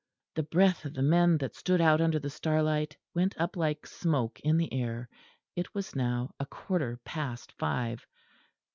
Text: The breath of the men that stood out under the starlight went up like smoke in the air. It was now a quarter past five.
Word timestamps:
The 0.33 0.41
breath 0.41 0.85
of 0.85 0.95
the 0.95 1.03
men 1.03 1.37
that 1.37 1.53
stood 1.55 1.79
out 1.79 2.01
under 2.01 2.17
the 2.17 2.31
starlight 2.31 2.97
went 3.13 3.39
up 3.39 3.55
like 3.55 3.85
smoke 3.85 4.39
in 4.39 4.57
the 4.57 4.73
air. 4.73 5.07
It 5.55 5.75
was 5.75 5.95
now 5.95 6.33
a 6.39 6.45
quarter 6.47 6.99
past 7.05 7.51
five. 7.51 8.07